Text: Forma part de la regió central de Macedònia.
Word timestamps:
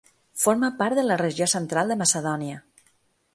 Forma 0.43 0.69
part 0.79 0.97
de 0.99 1.03
la 1.09 1.17
regió 1.23 1.49
central 1.53 1.93
de 1.93 1.99
Macedònia. 2.01 2.59